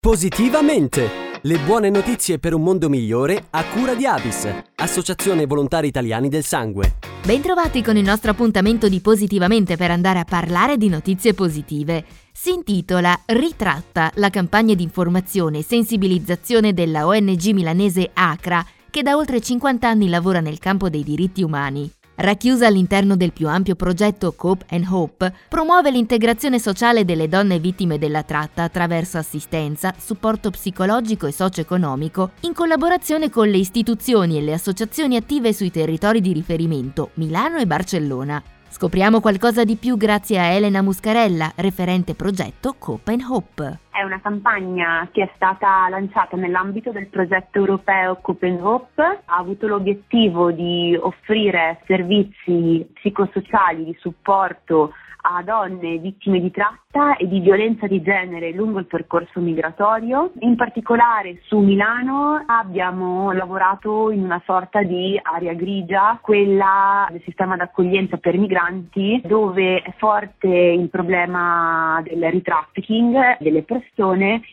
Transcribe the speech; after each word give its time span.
Positivamente! 0.00 1.40
Le 1.42 1.58
buone 1.58 1.90
notizie 1.90 2.38
per 2.38 2.54
un 2.54 2.62
mondo 2.62 2.88
migliore 2.88 3.46
a 3.50 3.64
cura 3.64 3.96
di 3.96 4.06
Avis, 4.06 4.48
Associazione 4.76 5.44
Volontari 5.44 5.88
Italiani 5.88 6.28
del 6.28 6.44
Sangue. 6.44 6.98
Bentrovati 7.26 7.82
con 7.82 7.96
il 7.96 8.04
nostro 8.04 8.30
appuntamento 8.30 8.88
di 8.88 9.00
Positivamente 9.00 9.76
per 9.76 9.90
andare 9.90 10.20
a 10.20 10.24
parlare 10.24 10.76
di 10.76 10.88
notizie 10.88 11.34
positive. 11.34 12.04
Si 12.32 12.52
intitola 12.52 13.20
Ritratta, 13.26 14.12
la 14.14 14.30
campagna 14.30 14.74
di 14.74 14.84
informazione 14.84 15.58
e 15.58 15.64
sensibilizzazione 15.64 16.72
della 16.72 17.04
ONG 17.04 17.46
milanese 17.48 18.08
ACRA, 18.14 18.64
che 18.88 19.02
da 19.02 19.16
oltre 19.16 19.40
50 19.40 19.88
anni 19.88 20.08
lavora 20.08 20.38
nel 20.38 20.60
campo 20.60 20.88
dei 20.88 21.02
diritti 21.02 21.42
umani. 21.42 21.90
Racchiusa 22.20 22.66
all'interno 22.66 23.14
del 23.14 23.32
più 23.32 23.46
ampio 23.46 23.76
progetto 23.76 24.32
Cope 24.32 24.64
and 24.70 24.86
Hope, 24.90 25.32
promuove 25.48 25.92
l'integrazione 25.92 26.58
sociale 26.58 27.04
delle 27.04 27.28
donne 27.28 27.60
vittime 27.60 27.96
della 27.96 28.24
tratta 28.24 28.64
attraverso 28.64 29.18
assistenza, 29.18 29.94
supporto 29.96 30.50
psicologico 30.50 31.28
e 31.28 31.32
socio-economico, 31.32 32.32
in 32.40 32.54
collaborazione 32.54 33.30
con 33.30 33.48
le 33.48 33.58
istituzioni 33.58 34.36
e 34.36 34.42
le 34.42 34.54
associazioni 34.54 35.14
attive 35.14 35.52
sui 35.52 35.70
territori 35.70 36.20
di 36.20 36.32
riferimento 36.32 37.10
Milano 37.14 37.58
e 37.58 37.66
Barcellona. 37.66 38.42
Scopriamo 38.68 39.20
qualcosa 39.20 39.62
di 39.62 39.76
più 39.76 39.96
grazie 39.96 40.40
a 40.40 40.46
Elena 40.46 40.82
Muscarella, 40.82 41.52
referente 41.54 42.16
progetto 42.16 42.74
Cope 42.76 43.12
and 43.12 43.22
Hope. 43.28 43.78
È 43.98 44.04
una 44.04 44.20
campagna 44.20 45.08
che 45.10 45.24
è 45.24 45.30
stata 45.34 45.88
lanciata 45.88 46.36
nell'ambito 46.36 46.92
del 46.92 47.08
progetto 47.08 47.58
europeo 47.58 48.18
Copen 48.22 48.60
Hope, 48.62 49.02
ha 49.02 49.36
avuto 49.36 49.66
l'obiettivo 49.66 50.52
di 50.52 50.96
offrire 50.96 51.80
servizi 51.84 52.88
psicosociali 52.94 53.84
di 53.84 53.96
supporto 53.98 54.92
a 55.20 55.42
donne 55.42 55.98
vittime 55.98 56.40
di 56.40 56.50
tratta 56.50 57.16
e 57.16 57.26
di 57.26 57.40
violenza 57.40 57.86
di 57.86 58.00
genere 58.02 58.52
lungo 58.52 58.78
il 58.78 58.86
percorso 58.86 59.40
migratorio. 59.40 60.32
In 60.40 60.56
particolare 60.56 61.40
su 61.42 61.58
Milano 61.58 62.42
abbiamo 62.46 63.32
lavorato 63.32 64.10
in 64.10 64.22
una 64.22 64.40
sorta 64.44 64.82
di 64.82 65.18
area 65.20 65.54
grigia, 65.54 66.18
quella 66.22 67.06
del 67.10 67.22
sistema 67.24 67.56
d'accoglienza 67.56 68.16
per 68.18 68.38
migranti, 68.38 69.20
dove 69.24 69.82
è 69.82 69.92
forte 69.98 70.48
il 70.48 70.88
problema 70.88 72.00
del 72.04 72.30
retrafficking 72.30 73.38
delle 73.40 73.62
persone, 73.62 73.86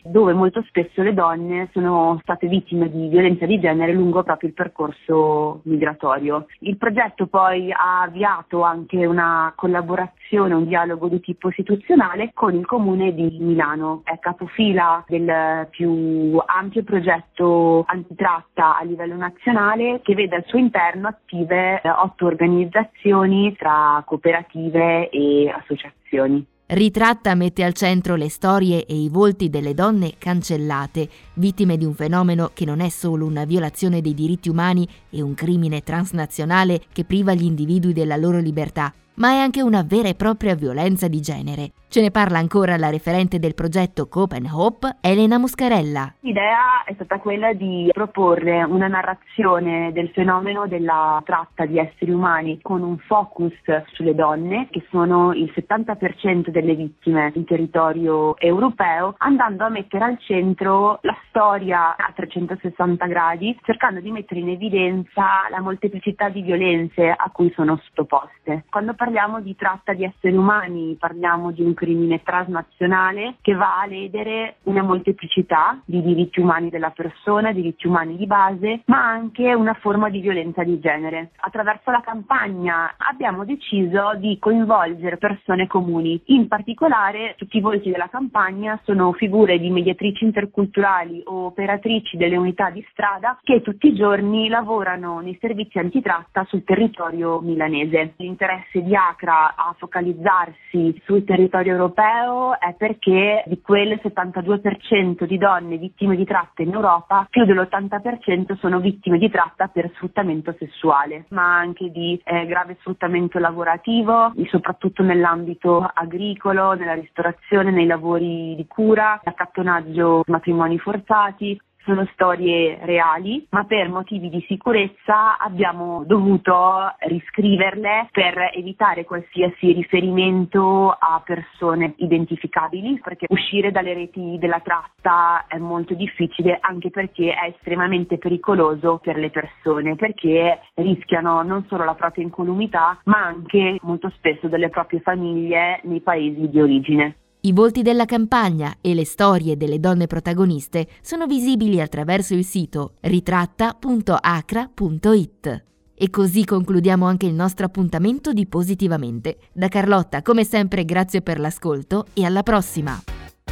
dove 0.02 0.32
molto 0.32 0.62
spesso 0.66 1.02
le 1.02 1.14
donne 1.14 1.68
sono 1.72 2.18
state 2.22 2.48
vittime 2.48 2.90
di 2.90 3.08
violenza 3.08 3.46
di 3.46 3.60
genere 3.60 3.92
lungo 3.92 4.22
proprio 4.22 4.48
il 4.48 4.54
percorso 4.54 5.60
migratorio. 5.64 6.46
Il 6.60 6.76
progetto 6.76 7.26
poi 7.26 7.70
ha 7.72 8.02
avviato 8.02 8.62
anche 8.62 9.06
una 9.06 9.52
collaborazione, 9.54 10.54
un 10.54 10.66
dialogo 10.66 11.08
di 11.08 11.20
tipo 11.20 11.48
istituzionale 11.48 12.30
con 12.34 12.54
il 12.54 12.66
comune 12.66 13.14
di 13.14 13.36
Milano. 13.40 14.02
È 14.04 14.18
capofila 14.18 15.04
del 15.06 15.68
più 15.70 16.40
ampio 16.44 16.82
progetto 16.82 17.84
antitratta 17.86 18.78
a 18.78 18.82
livello 18.82 19.16
nazionale 19.16 20.00
che 20.02 20.14
vede 20.14 20.36
al 20.36 20.44
suo 20.46 20.58
interno 20.58 21.08
attive 21.08 21.80
eh, 21.80 21.90
otto 21.90 22.26
organizzazioni 22.26 23.54
tra 23.56 24.02
cooperative 24.04 25.08
e 25.10 25.48
associazioni. 25.48 26.54
Ritratta 26.68 27.36
mette 27.36 27.62
al 27.62 27.74
centro 27.74 28.16
le 28.16 28.28
storie 28.28 28.86
e 28.86 29.00
i 29.00 29.08
volti 29.08 29.48
delle 29.48 29.72
donne 29.72 30.14
cancellate, 30.18 31.08
vittime 31.34 31.76
di 31.76 31.84
un 31.84 31.94
fenomeno 31.94 32.50
che 32.54 32.64
non 32.64 32.80
è 32.80 32.88
solo 32.88 33.24
una 33.24 33.44
violazione 33.44 34.00
dei 34.00 34.14
diritti 34.14 34.48
umani 34.48 34.84
e 35.16 35.22
un 35.22 35.34
crimine 35.34 35.82
transnazionale 35.82 36.82
che 36.92 37.04
priva 37.04 37.32
gli 37.32 37.44
individui 37.44 37.92
della 37.92 38.16
loro 38.16 38.38
libertà, 38.38 38.92
ma 39.16 39.30
è 39.30 39.38
anche 39.38 39.62
una 39.62 39.82
vera 39.82 40.08
e 40.08 40.14
propria 40.14 40.54
violenza 40.54 41.08
di 41.08 41.20
genere. 41.20 41.72
Ce 41.88 42.00
ne 42.00 42.10
parla 42.10 42.38
ancora 42.38 42.76
la 42.76 42.90
referente 42.90 43.38
del 43.38 43.54
progetto 43.54 44.08
Cope 44.08 44.36
and 44.36 44.48
Hope, 44.52 44.96
Elena 45.00 45.38
Muscarella. 45.38 46.14
L'idea 46.20 46.82
è 46.84 46.92
stata 46.94 47.18
quella 47.20 47.52
di 47.54 47.88
proporre 47.92 48.64
una 48.64 48.88
narrazione 48.88 49.92
del 49.92 50.10
fenomeno 50.10 50.66
della 50.66 51.22
tratta 51.24 51.64
di 51.64 51.78
esseri 51.78 52.10
umani 52.10 52.58
con 52.60 52.82
un 52.82 52.98
focus 52.98 53.54
sulle 53.92 54.14
donne, 54.14 54.68
che 54.70 54.84
sono 54.90 55.32
il 55.32 55.50
70% 55.54 56.50
delle 56.50 56.74
vittime 56.74 57.32
in 57.34 57.44
territorio 57.44 58.36
europeo, 58.38 59.14
andando 59.18 59.64
a 59.64 59.70
mettere 59.70 60.04
al 60.04 60.18
centro 60.20 60.98
la 61.02 61.16
storia 61.28 61.96
a 61.96 62.12
360 62.14 63.06
gradi, 63.06 63.56
cercando 63.62 64.00
di 64.00 64.10
mettere 64.10 64.40
in 64.40 64.50
evidenza 64.50 65.05
la 65.14 65.60
molteplicità 65.60 66.28
di 66.28 66.42
violenze 66.42 67.08
a 67.08 67.30
cui 67.32 67.50
sono 67.54 67.80
sottoposte. 67.84 68.64
Quando 68.70 68.94
parliamo 68.94 69.40
di 69.40 69.54
tratta 69.56 69.92
di 69.92 70.04
esseri 70.04 70.36
umani, 70.36 70.96
parliamo 70.98 71.50
di 71.50 71.62
un 71.62 71.74
crimine 71.74 72.22
transnazionale 72.22 73.36
che 73.40 73.54
va 73.54 73.80
a 73.80 73.86
ledere 73.86 74.56
una 74.64 74.82
molteplicità 74.82 75.80
di 75.84 76.02
diritti 76.02 76.40
umani 76.40 76.70
della 76.70 76.90
persona, 76.90 77.52
diritti 77.52 77.86
umani 77.86 78.16
di 78.16 78.26
base, 78.26 78.82
ma 78.86 79.06
anche 79.06 79.54
una 79.54 79.74
forma 79.74 80.08
di 80.10 80.20
violenza 80.20 80.62
di 80.62 80.78
genere. 80.80 81.30
Attraverso 81.40 81.90
la 81.90 82.00
campagna 82.00 82.94
abbiamo 82.96 83.44
deciso 83.44 84.14
di 84.16 84.38
coinvolgere 84.38 85.16
persone 85.16 85.66
comuni. 85.66 86.20
In 86.26 86.48
particolare 86.48 87.34
tutti 87.36 87.58
i 87.58 87.60
volti 87.60 87.90
della 87.90 88.08
campagna 88.08 88.78
sono 88.84 89.12
figure 89.12 89.58
di 89.58 89.70
mediatrici 89.70 90.24
interculturali 90.24 91.22
o 91.24 91.46
operatrici 91.46 92.16
delle 92.16 92.36
unità 92.36 92.70
di 92.70 92.84
strada 92.90 93.38
che 93.42 93.62
tutti 93.62 93.88
i 93.88 93.94
giorni 93.94 94.48
lavorano 94.48 94.95
nei 94.96 95.36
servizi 95.40 95.78
antitratta 95.78 96.44
sul 96.48 96.64
territorio 96.64 97.40
milanese. 97.40 98.14
L'interesse 98.16 98.82
di 98.82 98.94
Acra 98.94 99.54
a 99.54 99.74
focalizzarsi 99.78 101.00
sul 101.04 101.24
territorio 101.24 101.72
europeo 101.72 102.58
è 102.58 102.74
perché 102.74 103.44
di 103.46 103.60
quel 103.60 104.00
72% 104.02 105.24
di 105.24 105.38
donne 105.38 105.76
vittime 105.76 106.16
di 106.16 106.24
tratta 106.24 106.62
in 106.62 106.72
Europa, 106.72 107.26
più 107.28 107.44
dell'80% 107.44 108.56
sono 108.58 108.80
vittime 108.80 109.18
di 109.18 109.30
tratta 109.30 109.68
per 109.68 109.90
sfruttamento 109.94 110.54
sessuale, 110.58 111.26
ma 111.30 111.56
anche 111.56 111.90
di 111.90 112.20
eh, 112.24 112.46
grave 112.46 112.76
sfruttamento 112.80 113.38
lavorativo, 113.38 114.32
soprattutto 114.48 115.02
nell'ambito 115.02 115.88
agricolo, 115.92 116.72
nella 116.72 116.94
ristorazione, 116.94 117.70
nei 117.70 117.86
lavori 117.86 118.54
di 118.56 118.66
cura, 118.66 119.20
accattonaggio 119.22 120.22
matrimoni 120.26 120.78
forzati, 120.78 121.58
sono 121.86 122.06
storie 122.12 122.78
reali, 122.82 123.46
ma 123.50 123.64
per 123.64 123.88
motivi 123.88 124.28
di 124.28 124.44
sicurezza 124.48 125.38
abbiamo 125.38 126.02
dovuto 126.04 126.92
riscriverle 126.98 128.08
per 128.10 128.50
evitare 128.54 129.04
qualsiasi 129.04 129.72
riferimento 129.72 130.90
a 130.90 131.22
persone 131.24 131.94
identificabili, 131.96 133.00
perché 133.02 133.26
uscire 133.28 133.70
dalle 133.70 133.94
reti 133.94 134.36
della 134.38 134.60
tratta 134.60 135.46
è 135.46 135.58
molto 135.58 135.94
difficile 135.94 136.58
anche 136.60 136.90
perché 136.90 137.32
è 137.32 137.52
estremamente 137.54 138.18
pericoloso 138.18 138.98
per 138.98 139.16
le 139.16 139.30
persone, 139.30 139.94
perché 139.94 140.60
rischiano 140.74 141.42
non 141.42 141.64
solo 141.68 141.84
la 141.84 141.94
propria 141.94 142.24
incolumità, 142.24 142.98
ma 143.04 143.24
anche 143.24 143.78
molto 143.82 144.10
spesso 144.16 144.48
delle 144.48 144.70
proprie 144.70 145.00
famiglie 145.00 145.80
nei 145.84 146.00
paesi 146.00 146.48
di 146.48 146.60
origine. 146.60 147.16
I 147.46 147.52
volti 147.52 147.82
della 147.82 148.06
campagna 148.06 148.78
e 148.80 148.92
le 148.92 149.04
storie 149.04 149.56
delle 149.56 149.78
donne 149.78 150.08
protagoniste 150.08 150.88
sono 151.00 151.26
visibili 151.26 151.80
attraverso 151.80 152.34
il 152.34 152.44
sito 152.44 152.94
ritratta.acra.it. 153.02 155.64
E 155.94 156.10
così 156.10 156.44
concludiamo 156.44 157.06
anche 157.06 157.26
il 157.26 157.34
nostro 157.34 157.66
appuntamento 157.66 158.32
di 158.32 158.48
Positivamente. 158.48 159.36
Da 159.52 159.68
Carlotta, 159.68 160.22
come 160.22 160.42
sempre, 160.42 160.84
grazie 160.84 161.22
per 161.22 161.38
l'ascolto 161.38 162.06
e 162.14 162.24
alla 162.24 162.42
prossima. 162.42 163.00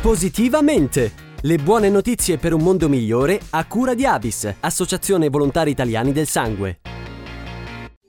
Positivamente! 0.00 1.12
Le 1.42 1.58
buone 1.58 1.88
notizie 1.88 2.36
per 2.36 2.52
un 2.52 2.62
mondo 2.62 2.88
migliore 2.88 3.40
a 3.50 3.64
cura 3.64 3.94
di 3.94 4.04
Avis, 4.04 4.52
Associazione 4.58 5.28
Volontari 5.28 5.70
Italiani 5.70 6.10
del 6.10 6.26
Sangue. 6.26 6.80